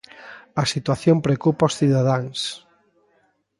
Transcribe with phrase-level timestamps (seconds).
[0.61, 2.39] A situación preocupa aos cidadáns.